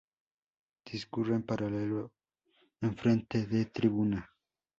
Discurre 0.91 1.35
en 1.35 1.43
paralelo 1.43 1.99
enfrente 2.87 3.45
de 3.45 3.65
Tribuna. 3.65 4.27